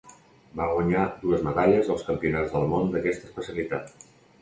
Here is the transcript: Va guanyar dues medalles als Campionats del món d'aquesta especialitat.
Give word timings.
Va 0.61 0.65
guanyar 0.71 1.03
dues 1.27 1.45
medalles 1.49 1.93
als 1.97 2.07
Campionats 2.09 2.57
del 2.59 2.69
món 2.75 2.93
d'aquesta 2.97 3.33
especialitat. 3.33 3.99